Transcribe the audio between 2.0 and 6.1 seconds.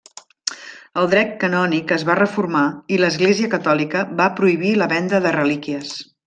va reformar i l'Església catòlica va prohibir la venda de relíquies.